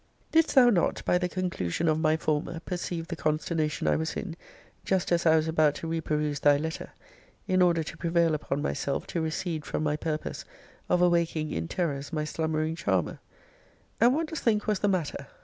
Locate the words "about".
5.47-5.75